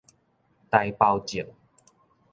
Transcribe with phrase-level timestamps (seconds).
[0.71, 1.45] 臺胞證